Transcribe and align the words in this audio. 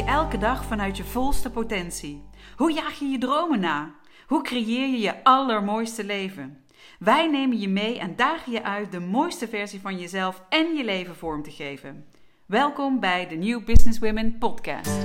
je 0.00 0.06
elke 0.06 0.38
dag 0.38 0.64
vanuit 0.64 0.96
je 0.96 1.04
volste 1.04 1.50
potentie? 1.50 2.24
Hoe 2.56 2.72
jaag 2.72 2.98
je 2.98 3.06
je 3.06 3.18
dromen 3.18 3.60
na? 3.60 3.94
Hoe 4.26 4.42
creëer 4.42 4.88
je 4.88 4.98
je 4.98 5.24
allermooiste 5.24 6.04
leven? 6.04 6.64
Wij 6.98 7.30
nemen 7.30 7.60
je 7.60 7.68
mee 7.68 7.98
en 7.98 8.16
dagen 8.16 8.52
je 8.52 8.62
uit 8.62 8.92
de 8.92 9.00
mooiste 9.00 9.48
versie 9.48 9.80
van 9.80 9.98
jezelf 9.98 10.42
en 10.48 10.74
je 10.74 10.84
leven 10.84 11.16
vorm 11.16 11.42
te 11.42 11.50
geven. 11.50 12.06
Welkom 12.46 13.00
bij 13.00 13.28
de 13.28 13.34
New 13.34 13.64
Business 13.64 13.98
Women 13.98 14.38
podcast. 14.38 14.98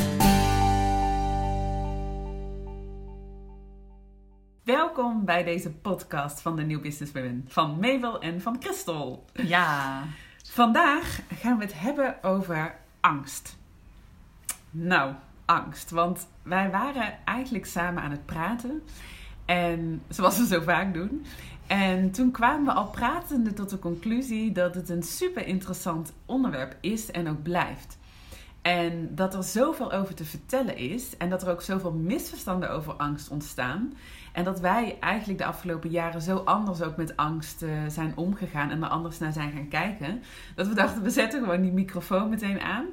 Welkom 4.63 5.25
bij 5.25 5.43
deze 5.43 5.71
podcast 5.71 6.41
van 6.41 6.55
de 6.55 6.63
New 6.63 6.81
Business 6.81 7.11
Women 7.11 7.45
van 7.47 7.79
Mabel 7.79 8.21
en 8.21 8.41
van 8.41 8.55
Christel. 8.59 9.25
Ja. 9.33 10.03
Vandaag 10.43 11.19
gaan 11.33 11.57
we 11.57 11.63
het 11.63 11.79
hebben 11.79 12.23
over 12.23 12.79
angst. 12.99 13.63
Nou, 14.77 15.13
angst. 15.45 15.89
Want 15.89 16.27
wij 16.43 16.71
waren 16.71 17.17
eigenlijk 17.25 17.65
samen 17.65 18.03
aan 18.03 18.11
het 18.11 18.25
praten. 18.25 18.81
En 19.45 20.01
zoals 20.09 20.37
we 20.37 20.45
zo 20.45 20.61
vaak 20.61 20.93
doen. 20.93 21.25
En 21.67 22.11
toen 22.11 22.31
kwamen 22.31 22.65
we 22.65 22.71
al 22.71 22.89
pratende 22.89 23.53
tot 23.53 23.69
de 23.69 23.79
conclusie 23.79 24.51
dat 24.51 24.75
het 24.75 24.89
een 24.89 25.03
super 25.03 25.47
interessant 25.47 26.13
onderwerp 26.25 26.75
is 26.81 27.11
en 27.11 27.29
ook 27.29 27.43
blijft. 27.43 27.97
En 28.61 29.15
dat 29.15 29.33
er 29.33 29.43
zoveel 29.43 29.91
over 29.91 30.15
te 30.15 30.25
vertellen 30.25 30.77
is 30.77 31.17
en 31.17 31.29
dat 31.29 31.41
er 31.41 31.49
ook 31.49 31.61
zoveel 31.61 31.91
misverstanden 31.91 32.71
over 32.71 32.93
angst 32.93 33.29
ontstaan. 33.29 33.93
En 34.33 34.43
dat 34.43 34.59
wij 34.59 34.97
eigenlijk 34.99 35.39
de 35.39 35.45
afgelopen 35.45 35.89
jaren 35.89 36.21
zo 36.21 36.37
anders 36.37 36.81
ook 36.81 36.97
met 36.97 37.17
angst 37.17 37.61
uh, 37.61 37.69
zijn 37.87 38.17
omgegaan 38.17 38.69
en 38.69 38.83
er 38.83 38.89
anders 38.89 39.19
naar 39.19 39.33
zijn 39.33 39.51
gaan 39.51 39.67
kijken. 39.67 40.23
Dat 40.55 40.67
we 40.67 40.73
dachten, 40.73 41.01
we 41.01 41.09
zetten 41.09 41.39
gewoon 41.39 41.61
die 41.61 41.71
microfoon 41.71 42.29
meteen 42.29 42.61
aan. 42.61 42.85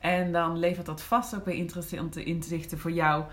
En 0.00 0.32
dan 0.32 0.58
levert 0.58 0.86
dat 0.86 1.02
vast 1.02 1.34
ook 1.34 1.44
weer 1.44 1.54
interessante 1.54 2.24
inzichten 2.24 2.78
voor 2.78 2.92
jou 2.92 3.24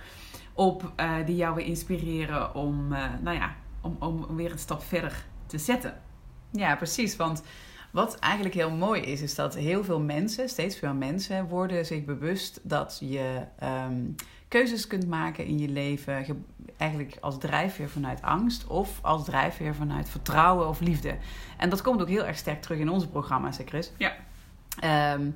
op, 0.54 0.92
uh, 1.00 1.16
die 1.26 1.36
jou 1.36 1.56
weer 1.56 1.66
inspireren 1.66 2.56
om, 2.56 2.92
uh, 2.92 3.06
nou 3.22 3.38
ja, 3.38 3.56
om, 3.82 3.98
om 4.00 4.36
weer 4.36 4.52
een 4.52 4.60
stap 4.60 4.84
verder 4.84 5.26
te 5.45 5.58
zetten. 5.58 6.02
Ja, 6.52 6.76
precies. 6.76 7.16
Want 7.16 7.44
wat 7.92 8.20
eigenlijk 8.20 8.56
heel 8.56 8.72
mooi 8.72 9.02
is, 9.02 9.22
is 9.22 9.36
dat 9.36 9.56
heel 9.56 9.84
veel 9.84 10.00
mensen, 10.00 10.50
steeds 10.50 10.78
veel 10.78 10.94
mensen, 10.94 11.48
worden 11.48 11.86
zich 11.86 12.06
bewust 12.06 12.60
dat 12.64 12.98
je 13.02 13.42
um, 13.64 14.16
keuzes 14.48 14.88
kunt 14.88 15.08
maken 15.08 15.45
in 15.45 15.60
je 15.60 15.70
leven. 15.70 16.26
Eigenlijk 16.78 17.18
als 17.22 17.40
drijfveer 17.40 17.90
vanuit 17.90 18.22
angst 18.22 18.68
of 18.68 19.00
als 19.02 19.26
drijfveer 19.26 19.76
vanuit 19.76 20.10
vertrouwen 20.10 20.68
of 20.68 20.80
liefde. 20.80 21.18
En 21.58 21.70
dat 21.70 21.82
komt 21.82 22.02
ook 22.02 22.10
heel 22.10 22.26
erg 22.26 22.38
sterk 22.38 22.62
terug 22.62 22.80
in 22.80 22.90
onze 22.90 23.08
programma's, 23.08 23.58
hè 23.58 23.64
Chris? 23.66 23.92
Ja. 23.98 24.16
Um, 25.14 25.36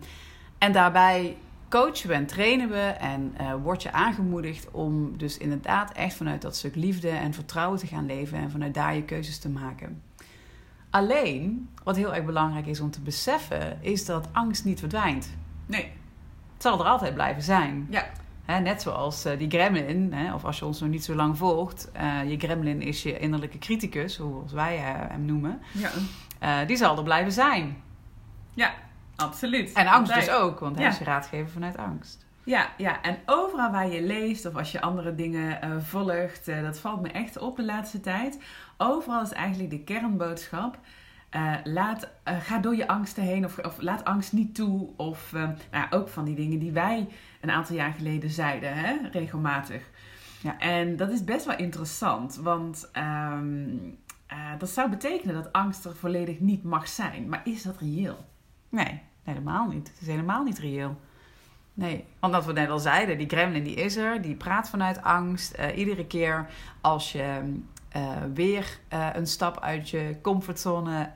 en 0.62 0.72
daarbij 0.72 1.38
coachen 1.70 2.08
we 2.08 2.14
en 2.14 2.26
trainen 2.26 2.70
we 2.70 2.80
en 3.00 3.36
uh, 3.42 3.54
word 3.64 3.84
je 3.84 3.92
aangemoedigd 3.92 4.72
om 4.72 5.18
dus 5.18 5.38
inderdaad 5.38 5.92
echt 5.92 6.16
vanuit 6.16 6.42
dat 6.42 6.56
stuk 6.56 6.76
liefde 6.76 7.09
en 7.09 7.34
vertrouwen 7.34 7.80
te 7.80 7.88
gaan 7.88 8.06
leven 8.06 8.38
en 8.38 8.52
vanuit 8.52 8.73
daar 8.73 8.95
je 8.95 9.03
keuzes 9.03 9.40
te 9.40 9.50
maken. 9.50 10.02
Alleen, 10.90 11.70
wat 11.84 11.95
heel 11.95 12.16
erg 12.16 12.26
belangrijk 12.26 12.66
is 12.66 12.80
om 12.80 12.92
te 12.92 13.02
beseffen, 13.02 13.78
is 13.81 14.06
dat 14.06 14.28
angst 14.31 14.66
niet 14.66 14.80
verdwijnt. 14.80 15.36
Nee. 15.66 15.84
Het 16.53 16.62
zal 16.62 16.80
er 16.80 16.86
altijd 16.86 17.14
blijven 17.14 17.44
zijn. 17.44 17.88
Ja. 17.90 18.06
He, 18.46 18.59
net 18.59 18.81
zoals 18.81 19.25
uh, 19.25 19.38
die 19.38 19.50
gremlin, 19.50 20.14
he, 20.14 20.34
of 20.34 20.46
als 20.46 20.59
je 20.59 20.66
ons 20.66 20.80
nog 20.80 20.90
niet 20.90 21.03
zo 21.03 21.16
lang 21.16 21.38
volgt, 21.38 21.92
uh, 21.96 22.30
je 22.30 22.38
gremlin 22.38 22.81
is 22.81 23.03
je 23.03 23.20
innerlijke 23.20 23.58
criticus, 23.58 24.14
zoals 24.14 24.52
wij 24.52 24.78
hem 24.78 25.25
noemen. 25.25 25.59
Ja. 25.72 26.66
die 26.66 26.78
zal 26.78 26.98
er 26.98 27.03
blijven 27.03 27.31
zijn. 27.31 27.78
Ja, 28.53 28.73
absoluut. 29.16 29.73
En 29.73 29.88
angst 29.88 30.14
dus 30.14 30.30
ook, 30.30 30.59
want 30.59 30.76
hij 30.76 30.86
ja. 30.86 30.92
is 30.92 30.98
je 30.98 31.04
raadgever 31.04 31.52
vanuit 31.52 31.78
angst. 31.78 32.26
Ja, 32.44 32.70
ja, 32.78 33.02
en 33.02 33.18
overal 33.26 33.72
waar 33.72 33.88
je 33.88 34.03
leest 34.03 34.45
of 34.45 34.56
als 34.56 34.72
je 34.72 34.81
andere 34.81 35.16
dingen 35.16 35.59
uh, 35.64 35.78
volgt, 35.80 36.47
uh, 36.47 36.62
dat 36.62 36.80
valt 36.80 37.02
me 37.02 37.12
echt 37.12 37.38
op 37.38 37.56
de 37.56 37.63
laatste 37.66 38.00
tijd. 38.00 38.40
Overal 38.78 39.22
is 39.22 39.31
eigenlijk 39.31 39.69
de 39.69 39.84
kernboodschap. 39.84 40.80
Uh, 41.36 41.53
laat, 41.63 42.09
ga 42.24 42.58
door 42.58 42.75
je 42.75 42.88
angsten 42.88 43.24
heen 43.24 43.46
of, 43.46 43.58
of 43.58 43.81
laat 43.81 44.06
angst 44.06 44.34
niet 44.34 44.56
toe. 44.56 44.90
Of 44.97 45.31
nou 45.31 45.56
ja, 45.72 45.88
ook 45.90 46.09
van 46.09 46.25
die 46.25 46.36
dingen 46.36 46.59
die 46.59 46.72
wij 46.72 47.07
een 47.41 47.52
aantal 47.52 47.75
jaar 47.75 47.94
geleden 47.94 48.30
zeiden, 48.30 48.74
hè, 48.74 48.96
regelmatig. 49.12 49.84
Ja. 50.41 50.59
En 50.59 50.96
dat 50.96 51.09
is 51.09 51.24
best 51.24 51.46
wel 51.46 51.57
interessant, 51.57 52.36
want 52.36 52.91
um, 52.97 53.97
dat 54.57 54.69
zou 54.69 54.90
betekenen 54.90 55.36
dat 55.36 55.53
angst 55.53 55.86
er 55.86 55.96
volledig 55.96 56.40
niet 56.40 56.63
mag 56.63 56.88
zijn. 56.88 57.30
Maar 57.30 57.41
is 57.44 57.63
dat 57.63 57.78
reëel? 57.78 58.25
Nee, 58.72 59.02
helemaal 59.24 59.68
niet. 59.68 59.88
Het 59.88 60.02
is 60.02 60.08
helemaal 60.08 60.44
niet 60.44 60.59
reëel. 60.59 61.00
Nee, 61.74 62.06
want 62.20 62.34
wat 62.34 62.46
we 62.46 62.54
net 62.54 62.70
al 62.70 62.80
zeiden, 62.80 63.18
die 63.18 63.30
gremlin 63.30 63.64
die 63.64 63.76
is 63.76 63.96
er, 63.96 64.22
die 64.22 64.36
praat 64.36 64.70
vanuit 64.70 65.02
angst. 65.02 65.59
Uh, 65.59 65.78
iedere 65.78 66.06
keer 66.06 66.50
als 66.81 67.12
je 67.12 67.54
uh, 67.96 68.12
weer 68.34 68.80
uh, 68.94 69.10
een 69.14 69.28
stap 69.28 69.60
uit 69.60 69.90
je 69.90 70.18
comfortzone 70.22 71.12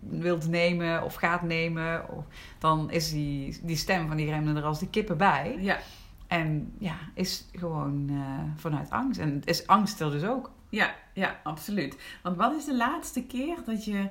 wilt 0.00 0.48
nemen 0.48 1.02
of 1.02 1.14
gaat 1.14 1.42
nemen, 1.42 2.10
of, 2.10 2.24
dan 2.58 2.90
is 2.90 3.10
die, 3.10 3.58
die 3.62 3.76
stem 3.76 4.08
van 4.08 4.16
die 4.16 4.26
gremlin 4.26 4.56
er 4.56 4.64
als 4.64 4.78
die 4.78 4.88
kippen 4.88 5.16
bij. 5.16 5.56
Ja. 5.60 5.78
En 6.26 6.72
ja, 6.78 6.96
is 7.14 7.46
gewoon 7.52 8.10
vanuit 8.56 8.90
angst. 8.90 9.20
En 9.20 9.42
is 9.44 9.66
angst 9.66 10.00
er 10.00 10.10
dus 10.10 10.24
ook. 10.24 10.50
Ja, 10.68 10.94
ja, 11.12 11.40
absoluut. 11.42 12.18
Want 12.22 12.36
wat 12.36 12.54
is 12.54 12.64
de 12.64 12.76
laatste 12.76 13.22
keer 13.22 13.56
dat, 13.64 13.84
je, 13.84 14.08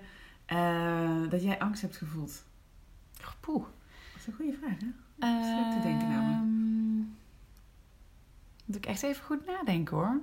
dat 1.29 1.43
jij 1.43 1.59
angst 1.59 1.81
hebt 1.81 1.97
gevoeld? 1.97 2.43
Poeh. 3.39 3.63
Dat 3.63 4.21
is 4.21 4.27
een 4.27 4.33
goede 4.33 4.53
vraag, 4.53 4.77
hè? 4.79 4.85
Uh, 5.19 5.75
te 5.75 5.79
denken 5.81 6.09
namelijk. 6.09 6.43
Moet 8.65 8.75
ik 8.75 8.85
echt 8.85 9.03
even 9.03 9.25
goed 9.25 9.45
nadenken 9.45 9.95
hoor. 9.95 10.21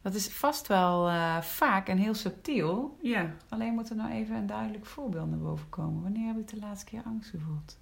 Dat 0.00 0.14
is 0.14 0.28
vast 0.28 0.66
wel 0.66 1.08
uh, 1.08 1.40
vaak 1.40 1.88
en 1.88 1.96
heel 1.96 2.14
subtiel. 2.14 2.98
Ja. 3.02 3.30
Alleen 3.48 3.74
moet 3.74 3.90
er 3.90 3.96
nou 3.96 4.10
even 4.10 4.36
een 4.36 4.46
duidelijk 4.46 4.86
voorbeeld 4.86 5.30
naar 5.30 5.38
boven 5.38 5.68
komen. 5.68 6.02
Wanneer 6.02 6.26
heb 6.26 6.38
ik 6.38 6.48
de 6.48 6.58
laatste 6.58 6.86
keer 6.86 7.02
angst 7.04 7.30
gevoeld? 7.30 7.78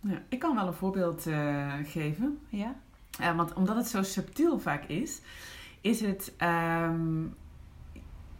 Ja, 0.00 0.22
ik 0.28 0.38
kan 0.38 0.54
wel 0.54 0.66
een 0.66 0.74
voorbeeld 0.74 1.26
uh, 1.26 1.74
geven. 1.84 2.38
Ja? 2.48 2.74
Uh, 3.20 3.36
want 3.36 3.52
omdat 3.52 3.76
het 3.76 3.88
zo 3.88 4.02
subtiel 4.02 4.58
vaak 4.58 4.84
is, 4.84 5.20
is 5.80 6.00
het. 6.00 6.32
Um, 6.42 7.36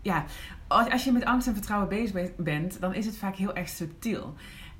ja, 0.07 0.25
als 0.69 1.05
je 1.05 1.13
met 1.13 1.25
angst 1.25 1.47
en 1.47 1.55
vertrouwen 1.55 1.89
bezig 1.89 2.37
bent, 2.37 2.81
dan 2.81 2.95
is 2.95 3.07
het 3.07 3.17
vaak 3.17 3.37
heel 3.37 3.55
erg 3.55 3.69
subtiel. 3.69 4.35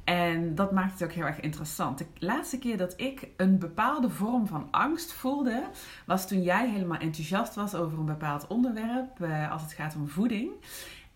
En 0.05 0.55
dat 0.55 0.73
maakt 0.73 0.93
het 0.93 1.03
ook 1.03 1.13
heel 1.13 1.25
erg 1.25 1.41
interessant. 1.41 1.99
De 1.99 2.07
laatste 2.19 2.59
keer 2.59 2.77
dat 2.77 2.95
ik 2.97 3.29
een 3.37 3.59
bepaalde 3.59 4.11
vorm 4.11 4.47
van 4.47 4.69
angst 4.71 5.13
voelde, 5.13 5.63
was 6.07 6.29
toen 6.29 6.43
jij 6.43 6.71
helemaal 6.71 6.99
enthousiast 6.99 7.55
was 7.55 7.75
over 7.75 7.99
een 7.99 8.05
bepaald 8.05 8.47
onderwerp, 8.47 9.21
uh, 9.21 9.53
als 9.53 9.63
het 9.63 9.73
gaat 9.73 9.95
om 9.95 10.09
voeding. 10.09 10.51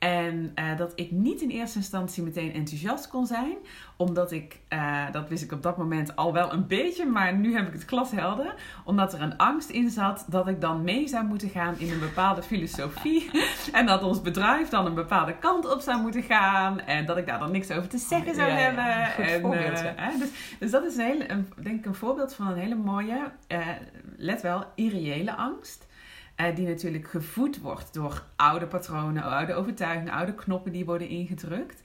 En 0.00 0.52
uh, 0.54 0.76
dat 0.76 0.92
ik 0.94 1.10
niet 1.10 1.40
in 1.40 1.48
eerste 1.48 1.78
instantie 1.78 2.22
meteen 2.22 2.52
enthousiast 2.52 3.08
kon 3.08 3.26
zijn, 3.26 3.56
omdat 3.96 4.32
ik, 4.32 4.60
uh, 4.68 5.12
dat 5.12 5.28
wist 5.28 5.42
ik 5.42 5.52
op 5.52 5.62
dat 5.62 5.76
moment 5.76 6.16
al 6.16 6.32
wel 6.32 6.52
een 6.52 6.66
beetje, 6.66 7.06
maar 7.06 7.36
nu 7.36 7.54
heb 7.54 7.66
ik 7.66 7.72
het 7.72 7.84
glashelder, 7.84 8.54
omdat 8.84 9.12
er 9.12 9.22
een 9.22 9.36
angst 9.36 9.70
in 9.70 9.90
zat 9.90 10.24
dat 10.28 10.48
ik 10.48 10.60
dan 10.60 10.82
mee 10.82 11.08
zou 11.08 11.24
moeten 11.24 11.48
gaan 11.48 11.78
in 11.78 11.92
een 11.92 11.98
bepaalde 11.98 12.42
filosofie 12.42 13.30
en 13.72 13.86
dat 13.86 14.02
ons 14.02 14.22
bedrijf 14.22 14.68
dan 14.68 14.86
een 14.86 14.94
bepaalde 14.94 15.38
kant 15.38 15.72
op 15.72 15.80
zou 15.80 16.00
moeten 16.00 16.22
gaan 16.22 16.80
en 16.80 17.06
dat 17.06 17.16
ik 17.16 17.26
daar 17.26 17.38
dan 17.38 17.50
niks 17.50 17.70
over 17.70 17.88
te 17.88 17.98
zeggen 17.98 18.34
zou 18.34 18.48
ja, 18.48 18.54
hebben. 18.54 18.84
Ja, 18.84 19.04
goed 19.04 19.24
en, 19.24 19.40
voorbeeld, 19.40 19.82
uh, 19.82 20.18
dus, 20.18 20.30
dus 20.58 20.70
dat 20.70 20.84
is 20.84 20.96
een 20.96 21.04
hele, 21.04 21.30
een, 21.30 21.52
denk 21.56 21.78
ik 21.78 21.86
een 21.86 21.94
voorbeeld 21.94 22.34
van 22.34 22.46
een 22.46 22.58
hele 22.58 22.74
mooie, 22.74 23.30
let 24.16 24.42
wel, 24.42 24.64
irreële 24.74 25.36
angst. 25.36 25.88
Uh, 26.40 26.56
die 26.56 26.66
natuurlijk 26.66 27.08
gevoed 27.08 27.60
wordt 27.60 27.94
door 27.94 28.24
oude 28.36 28.66
patronen, 28.66 29.22
oude 29.22 29.54
overtuigingen, 29.54 30.12
oude 30.12 30.34
knoppen 30.34 30.72
die 30.72 30.84
worden 30.84 31.08
ingedrukt. 31.08 31.82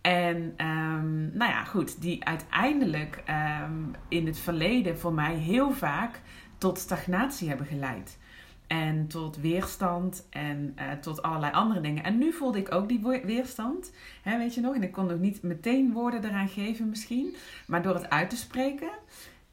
En 0.00 0.36
um, 0.36 1.30
nou 1.34 1.50
ja, 1.50 1.64
goed, 1.64 2.00
die 2.00 2.24
uiteindelijk 2.24 3.22
um, 3.62 3.94
in 4.08 4.26
het 4.26 4.38
verleden 4.38 4.98
voor 4.98 5.12
mij 5.12 5.34
heel 5.34 5.72
vaak 5.72 6.20
tot 6.58 6.78
stagnatie 6.78 7.48
hebben 7.48 7.66
geleid. 7.66 8.18
En 8.66 9.06
tot 9.06 9.40
weerstand 9.40 10.26
en 10.30 10.76
uh, 10.78 10.92
tot 10.92 11.22
allerlei 11.22 11.52
andere 11.52 11.80
dingen. 11.80 12.04
En 12.04 12.18
nu 12.18 12.32
voelde 12.32 12.58
ik 12.58 12.74
ook 12.74 12.88
die 12.88 13.00
weerstand, 13.24 13.92
hè, 14.22 14.38
weet 14.38 14.54
je 14.54 14.60
nog. 14.60 14.74
En 14.74 14.82
ik 14.82 14.92
kon 14.92 15.06
nog 15.06 15.18
niet 15.18 15.42
meteen 15.42 15.92
woorden 15.92 16.24
eraan 16.24 16.48
geven 16.48 16.88
misschien. 16.88 17.34
Maar 17.66 17.82
door 17.82 17.94
het 17.94 18.10
uit 18.10 18.30
te 18.30 18.36
spreken, 18.36 18.90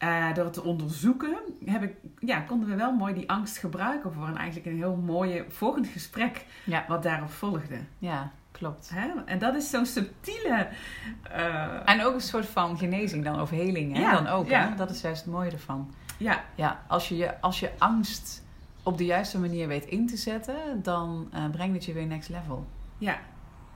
uh, 0.04 0.34
door 0.34 0.44
het 0.44 0.54
te 0.54 0.63
onderzoeken, 0.63 1.38
heb 1.66 1.84
ik, 1.84 1.96
ja, 2.19 2.40
konden 2.40 2.69
we 2.69 2.75
wel 2.75 2.92
mooi 2.92 3.13
die 3.13 3.30
angst 3.30 3.57
gebruiken 3.57 4.13
voor 4.13 4.28
een, 4.28 4.38
eigenlijk 4.38 4.68
een 4.68 4.78
heel 4.78 4.96
mooie 4.96 5.46
volgend 5.50 5.88
gesprek 5.88 6.46
ja. 6.66 6.86
wat 6.88 7.04
daarop 7.04 7.31
volgde. 7.31 7.75
Ja, 7.98 8.31
klopt. 8.51 8.90
Hè? 8.94 9.10
En 9.25 9.40
dat 9.40 9.56
is 9.56 9.69
zo'n 9.69 9.86
subtiele... 9.86 10.68
Uh... 11.31 11.90
En 11.90 12.04
ook 12.04 12.13
een 12.13 12.22
soort 12.22 12.46
van 12.46 12.78
genezing 12.78 13.24
dan, 13.24 13.42
of 13.42 13.50
heling. 13.50 13.94
Hè? 13.94 14.01
Ja, 14.01 14.13
dan 14.13 14.28
ook, 14.28 14.48
ja. 14.48 14.69
hè? 14.69 14.75
Dat 14.75 14.90
is 14.90 15.01
juist 15.01 15.24
het 15.24 15.34
mooie 15.34 15.51
ervan. 15.51 15.94
Ja. 16.18 16.44
Ja, 16.56 16.84
als 16.88 17.10
je, 17.10 17.18
je, 17.18 17.42
als 17.42 17.60
je 17.60 17.72
angst 17.78 18.44
op 18.84 18.98
de 18.98 19.06
juiste 19.06 19.40
manier 19.40 19.68
weet 19.68 19.86
in 19.86 20.07
te 20.07 20.18
zetten, 20.18 20.84
dan 20.84 21.30
uh, 21.34 21.50
brengt 21.50 21.74
het 21.74 21.86
je 21.86 21.94
weer 21.94 22.06
next 22.06 22.30
level. 22.30 22.68
Ja, 22.98 23.18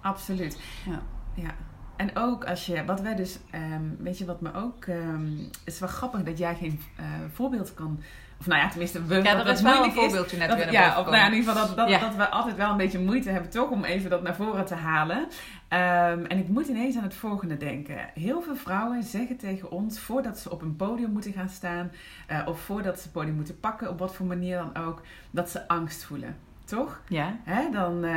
absoluut. 0.01 0.59
Ja. 0.85 1.01
ja. 1.33 1.55
En 1.95 2.09
ook 2.17 2.45
als 2.45 2.65
je, 2.65 2.85
wat 2.85 3.01
wij 3.01 3.15
dus, 3.15 3.39
ehm, 3.51 3.83
weet 3.97 4.17
je 4.17 4.25
wat 4.25 4.41
me 4.41 4.53
ook, 4.53 4.85
ehm, 4.85 5.37
het 5.37 5.59
is 5.73 5.79
wel 5.79 5.89
grappig 5.89 6.23
dat 6.23 6.37
jij 6.37 6.55
geen 6.55 6.79
eh, 6.97 7.05
voorbeeld 7.33 7.73
kan, 7.73 7.99
of 8.39 8.47
nou 8.47 8.61
ja, 8.61 8.69
tenminste, 8.69 9.05
we, 9.05 9.15
Ja, 9.15 9.35
dat 9.35 9.47
het 9.47 9.61
wel 9.61 9.83
een 9.83 9.91
voorbeeldje 9.91 10.37
net 10.37 10.49
dat, 10.49 10.57
weer 10.57 10.71
ja, 10.71 10.99
of, 10.99 11.05
nou 11.05 11.17
ja, 11.17 11.27
in 11.27 11.33
ieder 11.33 11.51
geval 11.51 11.67
dat, 11.67 11.77
dat, 11.77 11.89
Ja. 11.89 11.99
dat 11.99 12.15
we 12.15 12.29
altijd 12.29 12.55
wel 12.55 12.71
een 12.71 12.77
beetje 12.77 12.99
moeite 12.99 13.29
hebben 13.29 13.49
toch 13.49 13.69
om 13.69 13.83
even 13.83 14.09
dat 14.09 14.23
naar 14.23 14.35
voren 14.35 14.65
te 14.65 14.75
halen. 14.75 15.27
Ehm, 15.67 16.25
en 16.25 16.37
ik 16.37 16.47
moet 16.47 16.67
ineens 16.67 16.97
aan 16.97 17.03
het 17.03 17.13
volgende 17.13 17.57
denken. 17.57 17.97
Heel 18.13 18.41
veel 18.41 18.55
vrouwen 18.55 19.03
zeggen 19.03 19.37
tegen 19.37 19.71
ons, 19.71 19.99
voordat 19.99 20.39
ze 20.39 20.51
op 20.51 20.61
een 20.61 20.75
podium 20.75 21.11
moeten 21.11 21.33
gaan 21.33 21.49
staan, 21.49 21.91
eh, 22.27 22.39
of 22.45 22.59
voordat 22.59 22.97
ze 22.97 23.03
het 23.03 23.11
podium 23.11 23.35
moeten 23.35 23.59
pakken, 23.59 23.89
op 23.89 23.99
wat 23.99 24.15
voor 24.15 24.25
manier 24.25 24.57
dan 24.57 24.83
ook, 24.85 25.01
dat 25.31 25.49
ze 25.49 25.67
angst 25.67 26.03
voelen. 26.03 26.37
Toch? 26.65 27.01
Ja, 27.07 27.35
Hè, 27.43 27.69
dan, 27.71 28.03
eh, 28.03 28.13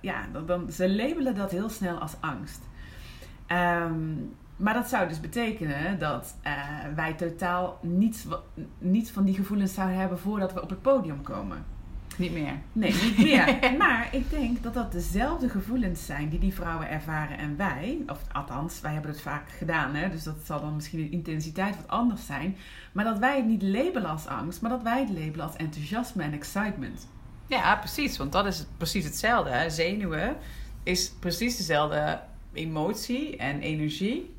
ja, 0.00 0.26
dan, 0.32 0.46
dan, 0.46 0.70
ze 0.72 0.90
labelen 0.94 1.34
dat 1.34 1.50
heel 1.50 1.68
snel 1.68 1.98
als 1.98 2.14
angst. 2.20 2.60
Ehm, 3.46 4.14
maar 4.56 4.74
dat 4.74 4.88
zou 4.88 5.08
dus 5.08 5.20
betekenen 5.20 5.98
dat 5.98 6.36
eh, 6.42 6.52
wij 6.94 7.12
totaal 7.12 7.78
niets, 7.82 9.10
van 9.10 9.24
die 9.24 9.34
gevoelens 9.34 9.74
zouden 9.74 9.98
hebben 9.98 10.18
voordat 10.18 10.52
we 10.52 10.62
op 10.62 10.70
het 10.70 10.82
podium 10.82 11.22
komen. 11.22 11.64
niet 12.16 12.32
meer. 12.32 12.52
Nee, 12.72 12.92
niet 12.92 13.18
meer. 13.18 13.58
maar 13.78 14.08
ik 14.12 14.30
denk 14.30 14.62
dat 14.62 14.74
dat 14.74 14.92
dezelfde 14.92 15.48
gevoelens 15.48 16.06
zijn 16.06 16.28
die 16.28 16.38
die 16.38 16.54
vrouwen 16.54 16.88
ervaren 16.88 17.38
en 17.38 17.56
wij. 17.56 17.98
Of 18.06 18.20
althans, 18.32 18.80
wij 18.80 18.92
hebben 18.92 19.10
het 19.10 19.20
vaak 19.20 19.50
gedaan, 19.50 19.94
hè, 19.94 20.10
dus 20.10 20.22
dat 20.22 20.36
zal 20.44 20.60
dan 20.60 20.74
misschien 20.74 20.98
in 20.98 21.12
intensiteit 21.12 21.76
wat 21.76 21.88
anders 21.88 22.26
zijn. 22.26 22.56
Maar 22.92 23.04
dat 23.04 23.18
wij 23.18 23.36
het 23.36 23.46
niet 23.46 23.62
labelen 23.62 24.10
als 24.10 24.26
angst, 24.26 24.60
maar 24.60 24.70
dat 24.70 24.82
wij 24.82 25.00
het 25.00 25.10
labelen 25.10 25.46
als 25.46 25.56
enthousiasme 25.56 26.22
en 26.22 26.32
excitement. 26.32 27.08
Ja, 27.46 27.76
precies. 27.76 28.16
Want 28.16 28.32
dat 28.32 28.46
is 28.46 28.66
precies 28.76 29.04
hetzelfde. 29.04 29.50
Hè. 29.50 29.70
Zenuwen 29.70 30.36
is 30.82 31.12
precies 31.20 31.56
dezelfde 31.56 32.20
emotie 32.56 33.36
en 33.36 33.60
energie 33.60 34.34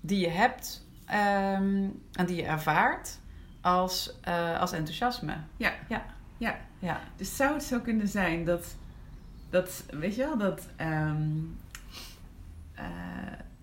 die 0.00 0.18
je 0.18 0.28
hebt 0.28 0.86
ehm, 1.06 1.88
en 2.12 2.26
die 2.26 2.36
je 2.36 2.44
ervaart 2.44 3.18
als, 3.60 4.20
eh, 4.20 4.60
als 4.60 4.72
enthousiasme. 4.72 5.36
Ja. 5.56 5.72
Ja. 5.88 6.04
Ja. 6.38 6.58
Ja. 6.78 7.00
Dus 7.16 7.36
zou 7.36 7.54
het 7.54 7.62
zo 7.62 7.80
kunnen 7.80 8.08
zijn 8.08 8.44
dat, 8.44 8.76
dat 9.50 9.84
weet 9.90 10.14
je 10.14 10.22
wel, 10.22 10.38
dat, 10.38 10.68
ehm, 10.76 11.28
eh, 12.74 12.86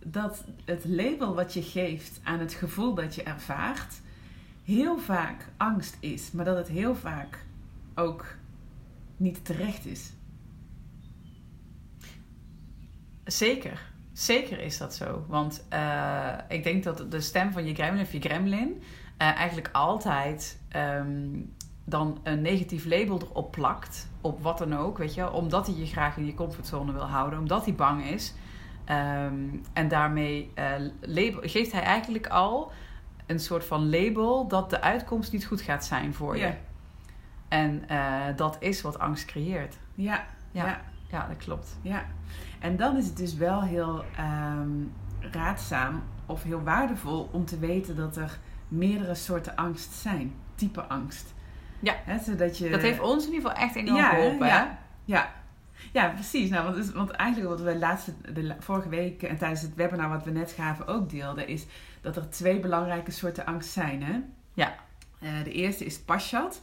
dat 0.03 0.43
het 0.65 0.85
label 0.85 1.35
wat 1.35 1.53
je 1.53 1.61
geeft 1.61 2.19
aan 2.23 2.39
het 2.39 2.53
gevoel 2.53 2.93
dat 2.93 3.15
je 3.15 3.23
ervaart, 3.23 4.01
heel 4.63 4.99
vaak 4.99 5.47
angst 5.57 5.97
is, 5.99 6.31
maar 6.31 6.45
dat 6.45 6.57
het 6.57 6.67
heel 6.67 6.95
vaak 6.95 7.45
ook 7.95 8.35
niet 9.17 9.45
terecht 9.45 9.85
is. 9.85 10.11
Zeker. 13.23 13.95
Zeker 14.17 14.59
is 14.59 14.77
dat 14.77 14.95
zo. 14.95 15.25
Want 15.27 15.65
eh, 15.69 16.33
ik 16.47 16.63
denk 16.63 16.83
dat 16.83 17.11
de 17.11 17.21
stem 17.21 17.51
van 17.51 17.65
je 17.65 17.73
gremlin 17.73 18.03
of 18.03 18.11
je 18.11 18.19
gremlin 18.19 18.83
eh, 19.17 19.35
eigenlijk 19.35 19.69
altijd 19.71 20.59
ehm, 20.69 21.39
dan 21.83 22.19
een 22.23 22.41
negatief 22.41 22.85
label 22.85 23.21
erop 23.21 23.51
plakt. 23.51 24.09
Op 24.21 24.41
wat 24.41 24.57
dan 24.57 24.77
ook, 24.77 24.97
weet 24.97 25.13
je. 25.13 25.31
Omdat 25.31 25.67
hij 25.67 25.75
je 25.75 25.85
graag 25.85 26.17
in 26.17 26.25
je 26.25 26.33
comfortzone 26.33 26.91
wil 26.91 27.05
houden. 27.07 27.39
Omdat 27.39 27.65
hij 27.65 27.75
bang 27.75 28.05
is. 28.05 28.33
Ehm, 28.85 29.45
en 29.73 29.87
daarmee 29.87 30.51
eh, 30.53 30.73
label, 31.01 31.39
geeft 31.41 31.71
hij 31.71 31.83
eigenlijk 31.83 32.27
al 32.27 32.71
een 33.25 33.39
soort 33.39 33.65
van 33.65 33.89
label 33.89 34.47
dat 34.47 34.69
de 34.69 34.81
uitkomst 34.81 35.31
niet 35.31 35.45
goed 35.45 35.61
gaat 35.61 35.85
zijn 35.85 36.13
voor 36.13 36.37
je. 36.37 36.41
Ja. 36.41 36.57
En 37.47 37.83
dat 38.35 38.57
is 38.59 38.81
wat 38.81 38.99
angst 38.99 39.25
creëert. 39.25 39.77
Ja, 39.95 40.25
Ja. 40.51 40.65
ja. 40.65 40.81
Ja, 41.09 41.27
dat 41.27 41.37
klopt. 41.37 41.77
Ja, 41.81 42.05
en 42.59 42.75
dan 42.75 42.97
is 42.97 43.05
het 43.05 43.17
dus 43.17 43.35
wel 43.35 43.61
heel 43.61 44.03
ehm, 44.17 44.69
raadzaam 45.19 46.03
of 46.25 46.43
heel 46.43 46.63
waardevol 46.63 47.29
om 47.31 47.45
te 47.45 47.59
weten 47.59 47.95
dat 47.95 48.17
er 48.17 48.39
meerdere 48.67 49.15
soorten 49.15 49.55
angst 49.55 49.93
zijn. 49.93 50.33
Type 50.55 50.81
angst. 50.81 51.33
Ja. 51.79 51.95
Zodat 52.23 52.57
je... 52.57 52.69
Dat 52.69 52.81
heeft 52.81 52.99
ons 52.99 53.25
in 53.25 53.33
ieder 53.33 53.49
geval 53.49 53.63
echt 53.63 53.75
enorm 53.75 53.97
ja, 53.97 54.09
geholpen. 54.09 54.47
ja, 54.47 54.79
ja. 55.05 55.35
Ja, 55.91 56.09
precies. 56.09 56.49
Nou, 56.49 56.73
want, 56.73 56.91
want 56.91 57.11
eigenlijk 57.11 57.49
wat 57.49 57.61
we 57.61 57.77
laatste, 57.77 58.13
de, 58.33 58.55
vorige 58.59 58.89
week 58.89 59.23
en 59.23 59.37
tijdens 59.37 59.61
het 59.61 59.75
webinar 59.75 60.09
wat 60.09 60.23
we 60.23 60.31
net 60.31 60.51
gaven 60.51 60.87
ook 60.87 61.09
deelden, 61.09 61.47
is 61.47 61.65
dat 62.01 62.15
er 62.15 62.29
twee 62.29 62.59
belangrijke 62.59 63.11
soorten 63.11 63.45
angst 63.45 63.71
zijn. 63.71 64.03
Hè? 64.03 64.19
Ja. 64.53 64.75
Eh, 65.19 65.43
de 65.43 65.51
eerste 65.51 65.85
is 65.85 65.99
pashat. 65.99 66.61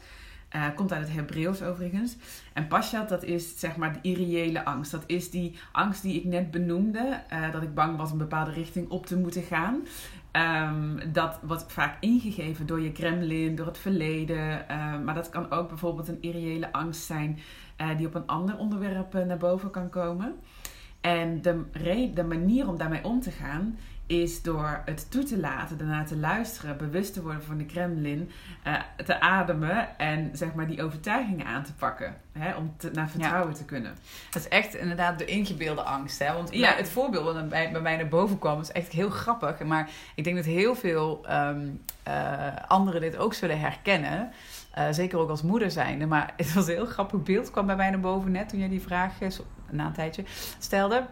Eh, 0.55 0.63
komt 0.75 0.93
uit 0.93 1.03
het 1.07 1.17
Hebreeuws 1.17 1.63
overigens. 1.63 2.17
En 2.53 2.67
pashat, 2.67 3.09
dat 3.09 3.23
is 3.23 3.59
zeg 3.59 3.77
maar 3.77 3.93
de 3.93 3.99
irreële 4.03 4.65
angst. 4.65 4.91
Dat 4.91 5.05
is 5.07 5.31
die 5.31 5.59
angst 5.73 6.03
die 6.03 6.15
ik 6.15 6.25
net 6.25 6.51
benoemde. 6.51 7.21
eh, 7.29 7.53
dat 7.53 7.63
ik 7.63 7.75
bang 7.75 7.97
was 7.97 8.11
een 8.11 8.19
bepaalde 8.19 8.51
richting 8.51 8.89
op 8.89 9.07
te 9.07 9.17
moeten 9.17 9.43
gaan. 9.43 9.87
Ehm, 10.31 11.13
dat 11.13 11.39
wordt 11.43 11.73
vaak 11.73 11.97
ingegeven 12.01 12.67
door 12.67 12.81
je 12.81 12.93
Kremlin, 12.93 13.55
door 13.57 13.67
het 13.67 13.79
verleden. 13.79 14.69
eh, 14.69 14.99
maar 15.05 15.15
dat 15.15 15.29
kan 15.29 15.51
ook 15.51 15.69
bijvoorbeeld 15.69 16.09
een 16.09 16.23
irreële 16.23 16.73
angst 16.73 17.03
zijn 17.03 17.39
die 17.97 18.07
op 18.07 18.15
een 18.15 18.27
ander 18.27 18.57
onderwerp 18.59 19.13
naar 19.13 19.37
boven 19.39 19.71
kan 19.71 19.91
komen. 19.91 20.35
En 21.01 21.43
de, 21.43 21.65
de 22.15 22.25
manier 22.25 22.69
om 22.69 22.77
daarmee 22.79 23.05
om 23.05 23.21
te 23.21 23.31
gaan 23.31 23.79
is 24.07 24.43
door 24.43 24.83
het 24.85 25.11
toe 25.11 25.23
te 25.25 25.39
laten, 25.39 25.79
daarna 25.79 26.05
te 26.05 26.17
luisteren, 26.17 26.77
bewust 26.77 27.13
te 27.13 27.23
worden 27.23 27.43
van 27.43 27.57
de 27.57 27.65
Kremlin, 27.65 28.31
eh, 28.63 28.75
te 29.05 29.21
ademen 29.21 29.99
en 29.99 30.31
zeg 30.33 30.55
maar 30.55 30.67
die 30.67 30.83
overtuigingen 30.83 31.47
aan 31.47 31.63
te 31.63 31.73
pakken. 31.75 32.17
Hè, 32.33 32.55
om 32.55 32.75
te, 32.77 32.91
naar 32.93 33.09
vertrouwen 33.09 33.55
te 33.55 33.65
kunnen. 33.65 33.95
Dat 34.31 34.43
is 34.43 34.49
echt 34.49 34.75
inderdaad 34.75 35.19
de 35.19 35.25
ingebeelde 35.25 35.83
angst. 35.83 36.19
Hè? 36.19 36.33
Want 36.33 36.55
Ja. 36.55 36.75
het 36.75 36.89
voorbeeld 36.89 37.25
wat 37.25 37.49
bij, 37.49 37.71
bij 37.73 37.81
mij 37.81 37.97
naar 37.97 38.09
boven 38.09 38.39
kwam, 38.39 38.61
is 38.61 38.73
echt 38.73 38.93
heel 38.93 39.11
grappig. 39.11 39.59
Maar 39.65 39.91
ik 40.15 40.25
denk 40.25 40.37
dat 40.37 40.45
heel 40.45 40.75
veel 40.75 41.27
ehm, 41.27 41.69
eh, 42.03 42.57
anderen 42.67 43.01
dit 43.01 43.17
ook 43.17 43.35
zullen 43.35 43.61
herkennen. 43.61 44.31
Eh, 44.71 44.87
zeker 44.91 45.19
ook 45.19 45.31
als 45.31 45.43
moeder 45.43 45.71
zijnde. 45.71 46.07
Maar 46.07 46.33
het 46.37 46.53
was 46.53 46.67
een 46.67 46.75
heel 46.75 46.87
grappig 46.87 47.23
beeld, 47.23 47.51
kwam 47.51 47.67
bij 47.67 47.77
mij 47.77 47.91
naar 47.91 48.01
boven 48.01 48.31
net 48.33 48.49
toen 48.49 48.59
jij 48.59 48.69
die 48.69 48.83
vraag 48.83 49.13
na 49.71 49.87
een 49.87 49.93
tijdje 49.93 50.25
stelde. 50.59 51.07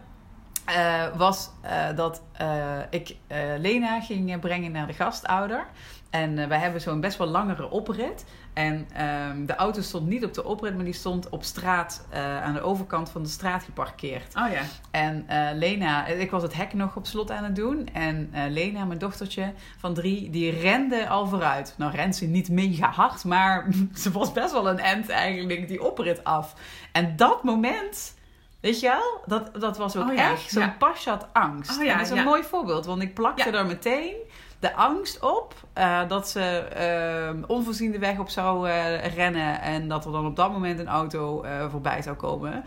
Eh, 0.72 1.04
was 1.16 1.50
eh, 1.60 1.96
dat 1.96 2.22
eh, 2.32 2.78
ik 2.90 3.16
Lena 3.58 4.00
ging 4.00 4.40
brengen 4.40 4.72
naar 4.72 4.86
de 4.86 4.92
gastouder. 4.92 5.66
En 6.10 6.48
wij 6.48 6.58
hebben 6.58 6.80
zo'n 6.80 7.00
best 7.00 7.18
wel 7.18 7.26
langere 7.26 7.70
oprit. 7.70 8.24
En 8.52 8.86
ehm, 8.92 9.44
de 9.44 9.54
auto 9.54 9.80
stond 9.80 10.08
niet 10.08 10.24
op 10.24 10.34
de 10.34 10.44
oprit, 10.44 10.74
maar 10.74 10.84
die 10.84 10.92
stond 10.92 11.28
op 11.28 11.44
straat, 11.44 12.06
aan 12.42 12.54
de 12.54 12.60
overkant 12.60 13.10
van 13.10 13.22
de 13.22 13.28
straat 13.28 13.62
geparkeerd. 13.62 14.36
Oh 14.36 14.50
ja. 14.50 14.62
En 14.90 15.26
Lena, 15.58 16.06
ik 16.06 16.30
was 16.30 16.42
het 16.42 16.54
hek 16.54 16.74
nog 16.74 16.96
op 16.96 17.06
slot 17.06 17.30
aan 17.30 17.44
het 17.44 17.56
doen. 17.56 17.88
En 17.92 18.30
Lena, 18.48 18.84
mijn 18.84 18.98
dochtertje 18.98 19.52
van 19.78 19.94
drie, 19.94 20.30
die 20.30 20.60
rende 20.60 21.08
al 21.08 21.26
vooruit. 21.26 21.74
Nou 21.78 21.92
rent 21.92 22.16
ze 22.16 22.26
niet 22.26 22.50
mega 22.50 22.90
hard, 22.90 23.24
maar 23.24 23.66
ze 23.94 24.10
was 24.10 24.32
best 24.32 24.52
wel 24.52 24.68
een 24.68 24.80
end 24.80 25.08
eigenlijk 25.08 25.68
die 25.68 25.82
oprit 25.82 26.24
af. 26.24 26.54
En 26.92 27.16
dat 27.16 27.42
moment, 27.42 28.14
weet 28.62 28.80
je 28.80 28.86
wel, 28.88 29.20
dat, 29.26 29.60
dat 29.60 29.76
was 29.76 29.96
ook 29.96 30.08
Oh 30.08 30.14
ja, 30.14 30.30
echt 30.30 30.50
zo'n 30.50 30.62
ja. 30.62 30.74
pasjat 30.78 31.26
angst. 31.32 31.78
Oh 31.78 31.84
ja, 31.84 31.92
en 31.92 31.98
dat 31.98 32.06
is 32.10 32.18
een 32.18 32.24
mooi 32.24 32.42
voorbeeld, 32.42 32.86
want 32.86 33.02
ik 33.02 33.14
plakte 33.14 33.50
Ja. 33.50 33.58
er 33.58 33.66
meteen 33.66 34.14
de 34.58 34.74
angst 34.74 35.20
op 35.20 35.54
eh, 35.72 36.08
dat 36.08 36.28
ze 36.28 36.40
eh, 36.58 37.50
onvoorzien 37.50 37.90
de 37.92 37.98
weg 37.98 38.18
op 38.18 38.28
zou 38.28 38.68
eh, 38.68 39.14
rennen 39.14 39.60
en 39.60 39.88
dat 39.88 40.04
er 40.04 40.12
dan 40.12 40.26
op 40.26 40.36
dat 40.36 40.52
moment 40.52 40.78
een 40.78 40.88
auto 40.88 41.42
eh, 41.42 41.70
voorbij 41.70 42.02
zou 42.02 42.16
komen. 42.16 42.64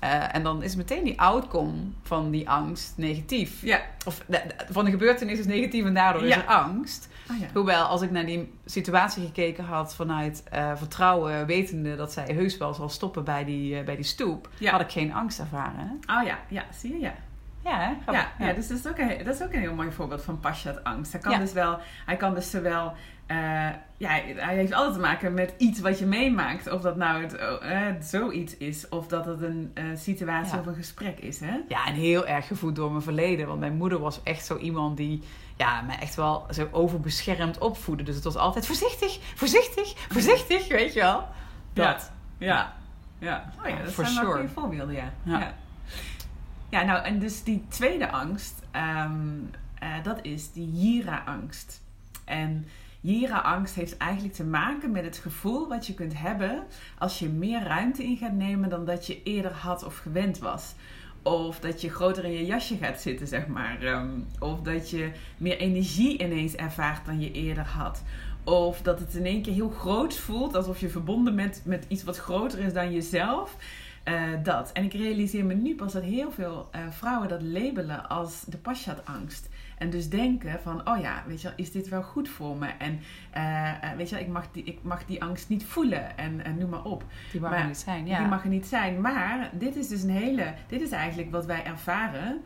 Eh, 0.00 0.34
en 0.34 0.42
dan 0.42 0.62
is 0.62 0.76
meteen 0.76 1.04
die 1.04 1.20
outcome 1.20 1.72
van 2.02 2.30
die 2.30 2.48
angst 2.50 2.92
negatief. 2.96 3.62
Ja. 3.62 3.80
Of 4.06 4.22
de- 4.26 4.42
de- 4.56 4.72
van 4.72 4.84
de 4.84 4.90
gebeurtenis 4.90 5.38
is 5.38 5.46
negatief 5.46 5.84
en 5.84 5.94
daardoor 5.94 6.22
is 6.22 6.36
er 6.36 6.44
angst. 6.44 7.08
Oh 7.30 7.38
ja. 7.38 7.46
Hoewel, 7.54 7.84
als 7.84 8.02
ik 8.02 8.10
naar 8.10 8.26
die 8.26 8.52
situatie 8.64 9.24
gekeken 9.26 9.64
had 9.64 9.94
vanuit 9.94 10.42
eh, 10.50 10.72
vertrouwen, 10.76 11.46
wetende 11.46 11.96
dat 11.96 12.12
zij 12.12 12.24
heus 12.34 12.56
wel 12.58 12.74
zal 12.74 12.88
stoppen 12.88 13.24
bij 13.24 13.44
die, 13.44 13.78
eh, 13.78 13.84
bij 13.84 13.96
die 13.96 14.04
stoep, 14.04 14.48
Ja. 14.58 14.70
had 14.70 14.80
ik 14.80 14.90
geen 14.90 15.12
angst 15.14 15.38
ervaren. 15.38 16.00
Oh 16.10 16.22
ja, 16.26 16.38
ja, 16.48 16.64
zie 16.78 16.92
je, 16.92 16.98
ja. 17.00 17.14
Ja, 17.64 17.78
hè? 17.78 18.12
Ja, 18.12 18.32
ja. 18.38 18.52
dus 18.52 18.68
dat 18.68 18.78
is, 18.78 18.86
ook 18.86 18.98
een, 18.98 19.24
dat 19.24 19.34
is 19.34 19.42
ook 19.42 19.52
een 19.52 19.60
heel 19.60 19.74
mooi 19.74 19.92
voorbeeld 19.92 20.22
van 20.22 20.40
pashat 20.40 20.84
angst. 20.84 21.12
Hij 21.12 21.20
kan 21.20 21.32
Ja. 21.32 21.38
dus 21.38 21.52
wel, 21.52 21.78
hij 22.06 22.16
kan 22.16 22.34
dus 22.34 22.50
zowel, 22.50 22.92
eh, 23.26 23.36
ja, 23.96 24.08
hij 24.36 24.54
heeft 24.54 24.72
altijd 24.72 24.94
te 24.94 25.00
maken 25.00 25.34
met 25.34 25.54
iets 25.58 25.80
wat 25.80 25.98
je 25.98 26.06
meemaakt. 26.06 26.70
Of 26.72 26.80
dat 26.80 26.96
nou 26.96 27.22
het, 27.22 27.34
eh, 27.34 27.80
zoiets 28.00 28.56
is, 28.56 28.88
of 28.88 29.06
dat 29.06 29.24
het 29.24 29.42
een 29.42 29.70
eh, 29.74 29.84
situatie 29.94 30.52
Ja. 30.54 30.60
of 30.60 30.66
een 30.66 30.74
gesprek 30.74 31.18
is, 31.18 31.40
hè? 31.40 31.56
Ja, 31.68 31.86
en 31.86 31.94
heel 31.94 32.26
erg 32.26 32.46
gevoed 32.46 32.76
door 32.76 32.90
mijn 32.90 33.02
verleden. 33.02 33.46
Want 33.46 33.60
mijn 33.60 33.76
moeder 33.76 33.98
was 33.98 34.22
echt 34.22 34.44
zo 34.46 34.56
iemand 34.56 34.96
die 34.96 35.22
ja, 35.56 35.80
me 35.80 35.92
echt 35.92 36.14
wel 36.14 36.46
zo 36.50 36.68
overbeschermd 36.70 37.58
opvoedde. 37.58 38.04
Dus 38.04 38.14
het 38.14 38.24
was 38.24 38.36
altijd 38.36 38.66
voorzichtig, 38.66 39.18
voorzichtig, 39.34 39.94
voorzichtig, 40.08 40.68
weet 40.68 40.92
je 40.92 41.00
wel. 41.00 41.28
Dat. 41.72 42.12
Ja. 42.38 42.74
Ja. 43.18 43.52
Oh 43.62 43.68
ja, 43.68 43.76
dat 43.82 43.92
For 43.92 44.04
zijn 44.04 44.16
wel 44.16 44.24
sure. 44.24 44.38
goede 44.38 44.52
voorbeelden, 44.60 44.94
ja. 44.94 45.12
Ja. 45.22 45.38
ja. 45.38 45.54
Ja, 46.68 46.82
nou, 46.82 47.04
en 47.04 47.18
dus 47.18 47.42
die 47.42 47.64
tweede 47.68 48.10
angst, 48.10 48.62
ehm, 48.70 49.28
eh, 49.78 49.88
dat 50.02 50.18
is 50.22 50.52
die 50.52 50.70
Jira-angst. 50.72 51.82
En 52.24 52.66
Jira-angst 53.04 53.74
heeft 53.74 53.96
eigenlijk 53.96 54.34
te 54.34 54.44
maken 54.44 54.90
met 54.90 55.04
het 55.04 55.16
gevoel 55.16 55.68
wat 55.68 55.86
je 55.86 55.94
kunt 55.94 56.18
hebben 56.18 56.64
als 56.98 57.18
je 57.18 57.28
meer 57.28 57.62
ruimte 57.62 58.04
in 58.04 58.16
gaat 58.16 58.32
nemen 58.32 58.68
dan 58.68 58.84
dat 58.84 59.06
je 59.06 59.22
eerder 59.22 59.52
had 59.52 59.84
of 59.84 59.96
gewend 59.96 60.38
was. 60.38 60.74
Of 61.22 61.60
dat 61.60 61.80
je 61.80 61.90
groter 61.90 62.24
in 62.24 62.32
je 62.32 62.44
jasje 62.44 62.76
gaat 62.76 63.00
zitten, 63.00 63.26
zeg 63.26 63.46
maar. 63.46 63.82
Ehm, 63.82 64.08
of 64.38 64.60
dat 64.60 64.90
je 64.90 65.10
meer 65.36 65.56
energie 65.56 66.22
ineens 66.22 66.54
ervaart 66.54 67.06
dan 67.06 67.20
je 67.20 67.32
eerder 67.32 67.64
had. 67.64 68.02
Of 68.44 68.82
dat 68.82 68.98
het 68.98 69.14
in 69.14 69.26
één 69.26 69.42
keer 69.42 69.52
heel 69.52 69.70
groot 69.70 70.16
voelt, 70.16 70.54
alsof 70.54 70.80
je 70.80 70.88
verbonden 70.88 71.36
bent 71.36 71.62
met 71.64 71.84
iets 71.88 72.04
wat 72.04 72.18
groter 72.18 72.58
is 72.58 72.72
dan 72.72 72.92
jezelf. 72.92 73.56
Eh, 74.04 74.22
dat. 74.42 74.72
En 74.72 74.84
ik 74.84 74.92
realiseer 74.92 75.44
me 75.44 75.54
nu 75.54 75.74
pas 75.74 75.92
dat 75.92 76.02
heel 76.02 76.30
veel 76.30 76.68
eh, 76.70 76.80
vrouwen 76.90 77.28
dat 77.28 77.42
labelen 77.42 78.08
als 78.08 78.44
de 78.46 78.56
Pashat-angst. 78.56 79.48
En 79.84 79.90
dus 79.90 80.08
denken 80.08 80.60
van, 80.60 80.88
oh 80.88 81.00
ja, 81.00 81.22
weet 81.26 81.40
je 81.40 81.48
wel, 81.48 81.56
is 81.56 81.72
dit 81.72 81.88
wel 81.88 82.02
goed 82.02 82.28
voor 82.28 82.56
me? 82.56 82.66
En 82.66 83.00
eh, 83.30 83.96
weet 83.96 84.08
je 84.08 84.14
wel, 84.14 84.24
ik 84.24 84.30
mag, 84.30 84.50
die, 84.50 84.64
ik 84.64 84.78
mag 84.82 85.04
die 85.04 85.22
angst 85.22 85.48
niet 85.48 85.64
voelen 85.64 86.16
en, 86.16 86.44
en 86.44 86.58
noem 86.58 86.70
maar 86.70 86.84
op. 86.84 87.04
Die 87.32 87.40
mag 87.40 87.52
er 87.52 87.66
niet 87.66 87.76
zijn, 87.76 88.06
ja. 88.06 88.18
Die 88.18 88.26
mag 88.26 88.42
er 88.42 88.48
niet 88.48 88.66
zijn. 88.66 89.00
Maar 89.00 89.50
dit 89.52 89.76
is 89.76 89.88
dus 89.88 90.02
een 90.02 90.10
hele, 90.10 90.54
dit 90.66 90.80
is 90.80 90.90
eigenlijk 90.90 91.30
wat 91.30 91.46
wij 91.46 91.64
ervaren 91.64 92.42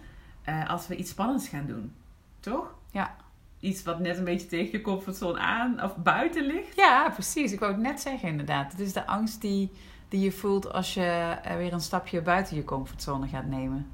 als 0.66 0.86
we 0.86 0.96
iets 0.96 1.10
spannends 1.10 1.48
gaan 1.48 1.66
doen. 1.66 1.92
Toch? 2.40 2.74
Ja. 2.90 3.16
Iets 3.60 3.82
wat 3.82 3.98
net 3.98 4.18
een 4.18 4.24
beetje 4.24 4.46
tegen 4.46 4.72
je 4.72 4.80
comfortzone 4.80 5.38
aan 5.38 5.82
of 5.82 5.96
buiten 5.96 6.46
ligt. 6.46 6.76
Ja, 6.76 7.10
precies. 7.10 7.52
Ik 7.52 7.60
wou 7.60 7.72
het 7.72 7.80
net 7.80 8.00
zeggen 8.00 8.28
inderdaad. 8.28 8.72
Het 8.72 8.80
is 8.80 8.92
de 8.92 9.06
angst 9.06 9.40
die 9.40 9.72
die 10.08 10.20
je 10.20 10.32
voelt 10.32 10.72
als 10.72 10.94
je 10.94 11.38
weer 11.56 11.72
een 11.72 11.80
stapje 11.80 12.22
buiten 12.22 12.56
je 12.56 12.64
comfortzone 12.64 13.28
gaat 13.28 13.46
nemen. 13.46 13.86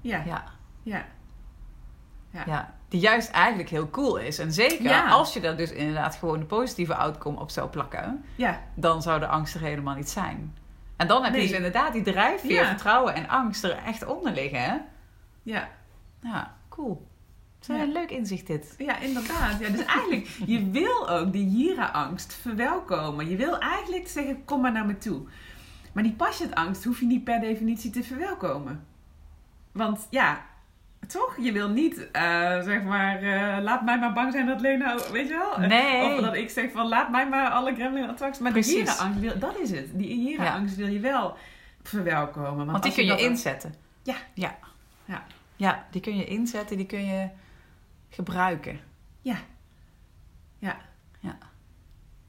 Ja. 0.00 0.22
Ja. 0.26 0.44
Ja. 0.82 1.06
Ja. 2.30 2.42
ja. 2.46 2.74
Die 2.88 3.00
juist 3.00 3.30
eigenlijk 3.30 3.68
heel 3.68 3.90
cool 3.90 4.16
is. 4.16 4.38
En 4.38 4.52
zeker 4.52 5.02
als 5.02 5.32
je 5.32 5.40
daar 5.40 5.56
dus 5.56 5.72
inderdaad 5.72 6.16
gewoon 6.16 6.38
de 6.38 6.44
positieve 6.44 6.94
outcome 6.94 7.40
op 7.40 7.50
zou 7.50 7.68
plakken, 7.68 8.24
ja. 8.36 8.60
dan 8.74 9.02
zou 9.02 9.20
de 9.20 9.26
angst 9.26 9.54
er 9.54 9.60
helemaal 9.60 9.94
niet 9.94 10.10
zijn. 10.10 10.56
En 10.96 11.06
dan 11.06 11.24
heb 11.24 11.34
je 11.34 11.40
dus 11.40 11.50
inderdaad 11.50 11.92
die 11.92 12.02
drijfveer, 12.02 12.66
vertrouwen 12.66 13.14
en 13.14 13.28
angst 13.28 13.64
er 13.64 13.76
echt 13.86 14.06
onder 14.06 14.32
liggen. 14.32 14.62
Hè? 14.62 14.76
Ja. 15.42 15.68
Ja, 16.22 16.54
cool. 16.68 17.06
Het 17.58 17.68
is 17.68 17.82
een 17.82 17.92
leuk 17.92 18.10
inzicht 18.10 18.46
dit. 18.46 18.74
Ja, 18.78 18.98
inderdaad. 18.98 19.60
Ja, 19.60 19.68
dus 19.68 19.84
eigenlijk, 19.84 20.26
je 20.46 20.70
wil 20.70 21.08
ook 21.08 21.32
die 21.32 21.50
Jira-angst 21.50 22.34
verwelkomen. 22.34 23.28
Je 23.28 23.36
wil 23.36 23.58
eigenlijk 23.58 24.08
zeggen, 24.08 24.44
kom 24.44 24.60
maar 24.60 24.72
naar 24.72 24.86
me 24.86 24.98
toe. 24.98 25.22
Maar 25.92 26.02
die 26.02 26.16
angst 26.54 26.84
hoef 26.84 27.00
je 27.00 27.06
niet 27.06 27.24
per 27.24 27.40
definitie 27.40 27.90
te 27.90 28.02
verwelkomen. 28.02 28.86
Want 29.72 30.06
ja, 30.10 30.46
toch? 31.06 31.36
Je 31.40 31.52
wil 31.52 31.68
niet, 31.68 31.96
uh, 31.98 32.60
zeg 32.62 32.82
maar, 32.82 33.22
uh, 33.22 33.62
laat 33.62 33.84
mij 33.84 33.98
maar 33.98 34.12
bang 34.12 34.32
zijn 34.32 34.46
dat 34.46 34.60
Lena, 34.60 34.96
weet 35.12 35.28
je 35.28 35.34
wel? 35.34 35.68
Nee. 35.68 36.14
Of 36.14 36.20
dat 36.20 36.34
ik 36.34 36.50
zeg 36.50 36.70
van, 36.70 36.88
laat 36.88 37.10
mij 37.10 37.28
maar 37.28 37.50
alle 37.50 37.74
gremlin 37.74 38.08
attacks. 38.08 38.38
Maar 38.38 38.52
Precies. 38.52 38.72
die 38.72 38.82
Jira-angst, 38.82 39.20
wil, 39.20 39.38
dat 39.38 39.58
is 39.58 39.70
het. 39.70 39.88
Die 39.92 40.28
Jira-angst 40.28 40.76
wil 40.76 40.86
je 40.86 41.00
wel 41.00 41.36
verwelkomen. 41.82 42.56
Want, 42.56 42.70
Want 42.70 42.82
die 42.82 42.92
kun 42.92 43.04
je, 43.04 43.12
je 43.12 43.18
inzetten. 43.18 43.74
Ja. 44.02 44.16
Ja. 44.34 44.58
Ja. 45.04 45.24
Ja, 45.56 45.86
die 45.90 46.00
kun 46.00 46.16
je 46.16 46.24
inzetten, 46.24 46.76
die 46.76 46.86
kun 46.86 47.04
je 47.04 47.28
gebruiken. 48.08 48.80
Ja. 49.20 49.36
Ja. 50.58 50.76
Ja. 51.20 51.38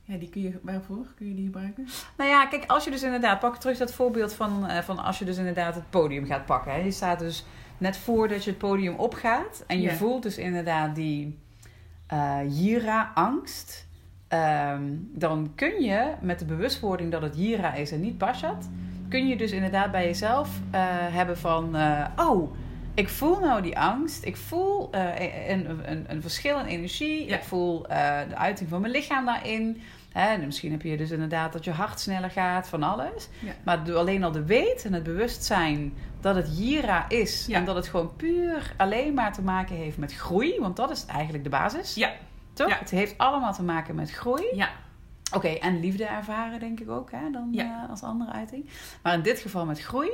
Ja, 0.04 0.18
die 0.18 0.30
kun 0.30 0.42
je, 0.42 0.60
waarvoor 0.62 1.06
kun 1.16 1.28
je 1.28 1.36
die 1.36 1.46
gebruiken? 1.46 1.88
Nou 2.18 2.30
ja, 2.30 2.46
kijk, 2.46 2.66
als 2.66 2.84
je 2.84 2.92
dus 2.92 3.04
inderdaad, 3.04 3.40
pak 3.40 3.58
terug 3.58 3.78
dat 3.78 3.94
voorbeeld 3.94 4.34
van, 4.34 4.84
van 4.84 5.00
als 5.00 5.20
je 5.20 5.26
dus 5.26 5.38
inderdaad 5.38 5.76
het 5.76 5.90
podium 5.90 6.26
gaat 6.26 6.46
pakken. 6.46 6.72
Hè. 6.72 6.78
Je 6.78 6.92
staat 6.92 7.20
dus 7.20 7.46
net 7.80 7.98
voordat 7.98 8.44
je 8.44 8.50
het 8.50 8.60
podium 8.60 8.96
opgaat 8.96 9.64
en 9.68 9.82
je 9.82 9.92
voelt 9.92 10.24
dus 10.24 10.38
inderdaad 10.38 10.96
die 10.96 11.40
uh, 12.14 12.40
Jira-angst. 12.48 13.88
Um, 14.34 15.10
dan 15.14 15.52
kun 15.56 15.82
je 15.82 16.14
met 16.22 16.40
de 16.40 16.46
bewustwording 16.46 17.12
dat 17.12 17.22
het 17.22 17.38
Jira 17.38 17.74
is 17.74 17.92
en 17.92 18.02
niet 18.02 18.18
Pashat, 18.18 18.70
kun 19.10 19.28
je 19.28 19.38
dus 19.38 19.52
inderdaad 19.52 19.92
bij 19.92 20.06
jezelf 20.06 20.50
uh, 20.50 20.82
hebben 20.90 21.38
van, 21.38 21.76
oh, 22.16 22.56
ik 22.94 23.10
voel 23.10 23.40
nou 23.40 23.62
die 23.62 23.80
angst. 23.80 24.26
Ik 24.26 24.38
voel 24.38 24.90
een, 25.48 25.92
een, 25.92 26.06
een, 26.08 26.22
verschil 26.22 26.60
in 26.60 26.66
energie. 26.66 27.26
Ik 27.26 27.44
voel 27.44 27.82
de 28.28 28.36
uiting 28.36 28.70
van 28.70 28.82
mijn 28.82 28.94
lichaam 28.94 29.26
daarin. 29.26 29.82
Hè, 30.10 30.38
misschien 30.38 30.72
heb 30.72 30.82
je 30.82 30.98
dus 30.98 31.12
inderdaad 31.12 31.54
dat 31.54 31.64
je 31.64 31.72
hart 31.72 32.00
sneller 32.00 32.32
gaat, 32.32 32.68
van 32.68 32.84
alles. 32.84 33.28
Ja. 33.40 33.54
Maar 33.64 33.96
alleen 33.96 34.24
al 34.24 34.32
de 34.32 34.46
weet 34.46 34.86
en 34.86 34.94
het 34.94 35.04
bewustzijn 35.04 35.94
dat 36.22 36.36
het 36.36 36.58
Jira 36.58 37.10
is. 37.10 37.48
En 37.50 37.66
dat 37.66 37.76
het 37.76 37.88
gewoon 37.88 38.16
puur 38.16 38.74
alleen 38.78 39.14
maar 39.14 39.34
te 39.34 39.42
maken 39.42 39.76
heeft 39.76 39.98
met 39.98 40.14
groei. 40.14 40.60
Want 40.60 40.76
dat 40.76 40.92
is 40.92 41.06
eigenlijk 41.06 41.44
de 41.44 41.50
basis. 41.50 41.96
Ja. 41.96 42.12
Toch? 42.54 42.80
Het 42.80 42.90
heeft 42.90 43.18
allemaal 43.18 43.54
te 43.54 43.64
maken 43.64 43.96
met 43.96 44.12
groei. 44.12 44.56
Ja. 44.56 44.70
Oké, 45.34 45.48
en 45.48 45.80
liefde 45.80 46.06
ervaren 46.06 46.60
denk 46.60 46.80
ik 46.80 46.90
ook, 46.90 47.12
hè, 47.12 47.32
dan 47.32 47.50
uh, 47.56 47.90
als 47.90 48.02
andere 48.02 48.32
uiting. 48.32 48.70
Maar 49.04 49.14
in 49.14 49.22
dit 49.22 49.40
geval 49.40 49.66
met 49.66 49.82
groei 49.82 50.12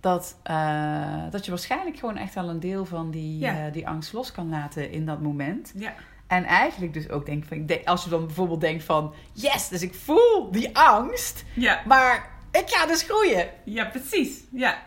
dat, 0.00 0.36
uh, 0.50 1.22
dat 1.30 1.44
je 1.44 1.50
waarschijnlijk 1.50 1.98
gewoon 1.98 2.16
echt 2.16 2.36
al 2.36 2.48
een 2.48 2.60
deel 2.60 2.84
van 2.84 3.10
die, 3.10 3.38
ja. 3.38 3.66
uh, 3.66 3.72
die 3.72 3.88
angst 3.88 4.12
los 4.12 4.32
kan 4.32 4.48
laten 4.48 4.90
in 4.90 5.06
dat 5.06 5.20
moment. 5.20 5.72
Ja. 5.74 5.94
En 6.28 6.44
eigenlijk 6.44 6.92
dus 6.92 7.08
ook 7.08 7.26
denk 7.26 7.44
van, 7.44 7.84
als 7.84 8.04
je 8.04 8.10
dan 8.10 8.26
bijvoorbeeld 8.26 8.60
denkt 8.60 8.84
van, 8.84 9.14
yes, 9.32 9.68
dus 9.68 9.82
ik 9.82 9.94
voel 9.94 10.50
die 10.50 10.76
angst, 10.76 11.44
ja. 11.54 11.82
maar 11.86 12.30
ik 12.50 12.64
ga 12.66 12.86
dus 12.86 13.02
groeien. 13.02 13.48
Ja, 13.64 13.84
precies. 13.84 14.44
Ja. 14.50 14.78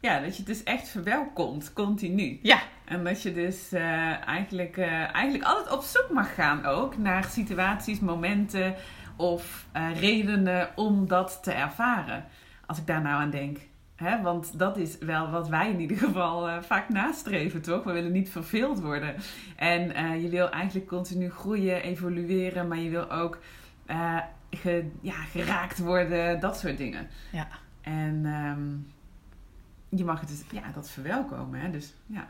ja, 0.00 0.20
dat 0.20 0.30
je 0.30 0.36
het 0.36 0.46
dus 0.46 0.62
echt 0.62 0.88
verwelkomt, 0.88 1.72
continu. 1.72 2.38
Ja. 2.42 2.62
En 2.84 3.04
dat 3.04 3.22
je 3.22 3.32
dus 3.32 3.72
uh, 3.72 4.28
eigenlijk, 4.28 4.78
eigenlijk 5.12 5.44
altijd 5.44 5.74
op 5.74 5.82
zoek 5.82 6.08
mag 6.10 6.34
gaan 6.34 6.64
ook 6.64 6.96
naar 6.96 7.24
situaties, 7.24 8.00
momenten 8.00 8.74
of 9.16 9.66
redenen 9.94 10.70
om 10.76 11.08
dat 11.08 11.38
te 11.42 11.52
ervaren. 11.52 12.24
Als 12.66 12.78
ik 12.78 12.86
daar 12.86 13.02
nou 13.02 13.20
aan 13.22 13.30
denk. 13.30 13.58
Hè? 14.02 14.22
Want 14.22 14.58
dat 14.58 14.76
is 14.76 14.98
wel 14.98 15.30
wat 15.30 15.48
wij 15.48 15.70
in 15.70 15.80
ieder 15.80 15.96
geval 15.96 16.48
uh, 16.48 16.62
vaak 16.62 16.88
nastreven, 16.88 17.62
toch? 17.62 17.84
We 17.84 17.92
willen 17.92 18.12
niet 18.12 18.30
verveeld 18.30 18.80
worden. 18.80 19.14
En 19.56 19.90
uh, 19.90 20.22
je 20.22 20.28
wil 20.28 20.50
eigenlijk 20.50 20.86
continu 20.86 21.30
groeien, 21.30 21.82
evolueren, 21.82 22.68
maar 22.68 22.78
je 22.78 22.90
wil 22.90 23.10
ook 23.10 23.38
uh, 23.86 24.18
ge, 24.50 24.90
ja, 25.00 25.22
geraakt 25.22 25.78
worden, 25.78 26.40
dat 26.40 26.58
soort 26.58 26.76
dingen. 26.76 27.08
Ja. 27.32 27.48
En 27.80 28.26
um, 28.26 28.86
je 29.88 30.04
mag 30.04 30.20
het 30.20 30.28
dus, 30.28 30.42
ja, 30.50 30.62
dat 30.74 30.90
verwelkomen. 30.90 31.60
Hè? 31.60 31.70
Dus 31.70 31.94
ja. 32.06 32.28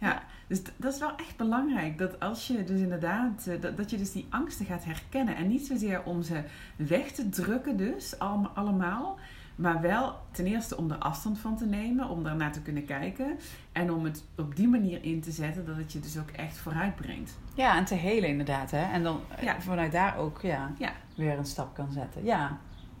Ja, 0.00 0.22
dus 0.46 0.62
dat 0.76 0.92
is 0.92 0.98
wel 0.98 1.16
echt 1.16 1.36
belangrijk. 1.36 1.98
Dat 1.98 2.20
als 2.20 2.46
je 2.46 2.64
dus 2.64 2.80
inderdaad, 2.80 3.50
dat, 3.60 3.76
dat 3.76 3.90
je 3.90 3.96
dus 3.96 4.12
die 4.12 4.26
angsten 4.30 4.66
gaat 4.66 4.84
herkennen. 4.84 5.36
En 5.36 5.48
niet 5.48 5.66
zozeer 5.66 6.02
om 6.02 6.22
ze 6.22 6.42
weg 6.76 7.10
te 7.10 7.28
drukken 7.28 7.76
dus, 7.76 8.18
allemaal. 8.18 9.18
Maar 9.58 9.80
wel 9.80 10.16
ten 10.30 10.46
eerste 10.46 10.76
om 10.76 10.90
er 10.90 10.98
afstand 10.98 11.38
van 11.38 11.56
te 11.56 11.66
nemen, 11.66 12.08
om 12.08 12.22
daarnaar 12.22 12.52
te 12.52 12.62
kunnen 12.62 12.84
kijken. 12.84 13.38
En 13.72 13.92
om 13.92 14.04
het 14.04 14.24
op 14.36 14.56
die 14.56 14.68
manier 14.68 15.04
in 15.04 15.20
te 15.20 15.30
zetten 15.30 15.66
dat 15.66 15.76
het 15.76 15.92
je 15.92 16.00
dus 16.00 16.18
ook 16.18 16.30
echt 16.30 16.58
vooruit 16.58 16.96
brengt. 16.96 17.38
Ja, 17.54 17.76
en 17.76 17.84
te 17.84 17.94
helen 17.94 18.28
inderdaad. 18.28 18.70
Hè? 18.70 18.92
En 18.92 19.02
dan 19.02 19.20
ja. 19.40 19.60
vanuit 19.60 19.92
daar 19.92 20.16
ook 20.16 20.40
ja, 20.42 20.72
ja. 20.78 20.92
weer 21.16 21.38
een 21.38 21.46
stap 21.46 21.74
kan 21.74 21.92
zetten. 21.92 22.24
Ja. 22.24 22.58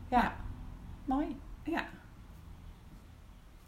ja. 0.08 0.18
ja. 0.18 0.32
Mooi. 1.04 1.36
Ja. 1.62 1.84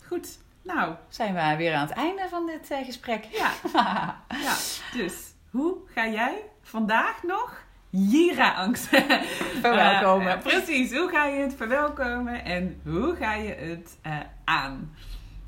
Goed. 0.06 0.38
Nou. 0.62 0.94
Zijn 1.08 1.34
we 1.34 1.56
weer 1.56 1.74
aan 1.74 1.86
het 1.86 1.96
einde 1.96 2.26
van 2.28 2.46
dit 2.46 2.70
uh, 2.70 2.84
gesprek. 2.84 3.24
Ja. 3.24 3.50
ja. 4.46 4.56
Dus, 4.92 5.34
hoe 5.50 5.76
ga 5.86 6.08
jij 6.08 6.44
vandaag 6.62 7.22
nog 7.22 7.64
Jira-angst 7.90 8.84
verwelkomen. 9.62 10.36
Uh, 10.36 10.42
precies, 10.42 10.92
hoe 10.92 11.08
ga 11.08 11.26
je 11.26 11.40
het 11.40 11.54
verwelkomen 11.54 12.44
en 12.44 12.80
hoe 12.84 13.16
ga 13.16 13.34
je 13.34 13.52
het 13.52 13.98
uh, 14.06 14.18
aan? 14.44 14.94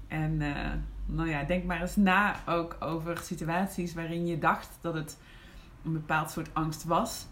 En 0.09 0.41
uh, 0.41 0.73
nou 1.07 1.29
ja, 1.29 1.43
denk 1.45 1.65
maar 1.65 1.81
eens 1.81 1.97
na 1.97 2.37
ook 2.47 2.77
over 2.81 3.19
situaties 3.19 3.95
waarin 3.95 4.27
je 4.27 4.39
dacht 4.39 4.79
dat 4.81 4.95
het 4.95 5.19
een 5.85 5.93
bepaald 5.93 6.31
soort 6.31 6.51
angst 6.53 6.85
was. 6.85 7.27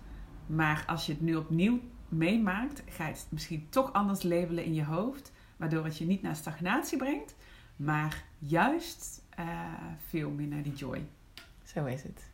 Maar 0.47 0.85
als 0.87 1.07
je 1.07 1.13
het 1.13 1.21
nu 1.21 1.35
opnieuw 1.35 1.81
meemaakt, 2.09 2.83
ga 2.89 3.07
je 3.07 3.13
het 3.13 3.27
misschien 3.29 3.67
toch 3.71 3.93
anders 3.93 4.23
labelen 4.23 4.65
in 4.65 4.75
je 4.75 4.85
hoofd. 4.85 5.33
Waardoor 5.57 5.85
het 5.85 5.99
je 5.99 6.07
niet 6.07 6.23
naar 6.23 6.37
stagnatie 6.37 6.99
brengt, 6.99 7.35
maar 7.77 8.25
juist 8.39 9.23
veel 10.09 10.31
meer 10.31 10.47
naar 10.47 10.63
die 10.63 10.75
joy. 10.75 11.07
Zo 11.65 11.85
is 11.85 12.03
het. 12.03 12.30